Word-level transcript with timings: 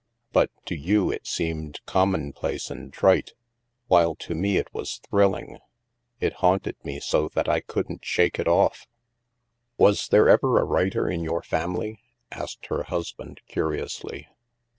But 0.31 0.49
to 0.65 0.75
you 0.75 1.11
it 1.11 1.27
seemed 1.27 1.79
commonplace 1.85 2.71
and 2.71 2.91
trite, 2.91 3.33
while 3.85 4.15
to 4.15 4.33
me 4.33 4.57
it 4.57 4.73
was 4.73 4.97
thrilling. 4.97 5.59
It 6.19 6.37
hatmted 6.37 6.83
me 6.83 6.99
so 6.99 7.29
that 7.35 7.47
I 7.47 7.59
couldn't 7.59 8.03
shake 8.03 8.39
it 8.39 8.47
off."" 8.47 8.87
Was 9.77 10.07
there 10.07 10.27
ever 10.27 10.57
a 10.59 10.65
writer 10.65 11.07
in 11.07 11.23
your 11.23 11.43
family?" 11.43 11.99
asked 12.31 12.65
her 12.71 12.81
husband 12.81 13.41
curiously. 13.47 14.27